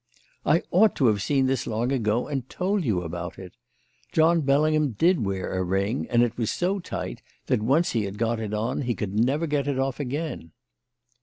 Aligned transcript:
"I 0.47 0.63
ought 0.71 0.95
to 0.95 1.05
have 1.05 1.21
seen 1.21 1.45
this 1.45 1.67
long 1.67 1.91
ago 1.91 2.27
and 2.27 2.49
told 2.49 2.83
you 2.83 3.03
about 3.03 3.37
it. 3.37 3.53
John 4.11 4.41
Bellingham 4.41 4.93
did 4.93 5.23
wear 5.23 5.53
a 5.55 5.61
ring, 5.63 6.07
and 6.09 6.23
it 6.23 6.39
was 6.39 6.49
so 6.49 6.79
tight 6.79 7.21
that, 7.45 7.59
when 7.59 7.67
once 7.67 7.91
he 7.91 8.05
had 8.05 8.17
got 8.17 8.39
it 8.39 8.51
on, 8.51 8.81
he 8.81 8.95
could 8.95 9.13
never 9.13 9.45
get 9.45 9.67
it 9.67 9.77
off 9.77 9.99
again." 9.99 10.53